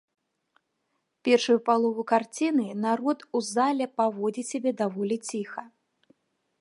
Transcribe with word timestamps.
Першую 1.27 1.57
палову 1.67 2.05
карціны 2.11 2.65
народ 2.87 3.19
у 3.41 3.43
зале 3.53 3.85
паводзіць 4.01 4.49
сябе 4.53 4.71
даволі 4.81 5.17
ціха. 5.31 5.63